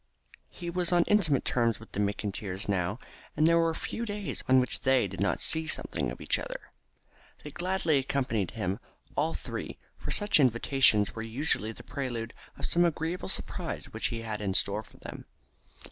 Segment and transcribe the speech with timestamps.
[0.49, 2.97] He was on intimate terms with the McIntyres now,
[3.37, 6.71] and there were few days on which they did not see something of each other.
[7.43, 8.79] They gladly accompanied him,
[9.15, 14.21] all three, for such invitations were usually the prelude of some agreeable surprise which he
[14.23, 15.25] had in store for them.